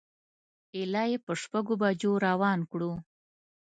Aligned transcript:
ایله 0.75 1.03
یې 1.11 1.17
په 1.25 1.33
شپږو 1.41 1.73
بجو 1.81 2.11
روان 2.27 2.59
کړو. 2.71 2.91